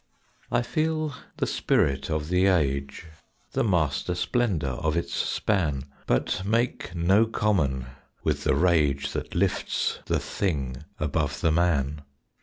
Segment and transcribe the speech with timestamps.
[0.51, 3.05] I feel the spirit of the age
[3.51, 7.85] The master splendor of its span But make no common
[8.23, 12.01] with the rage That lifts the thing above the man.